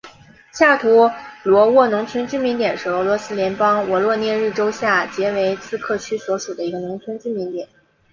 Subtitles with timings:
[0.51, 1.11] 下图
[1.43, 7.69] 罗沃农村居民点是俄罗斯联邦沃罗涅日州下杰维茨克区所属的一个农村居民点。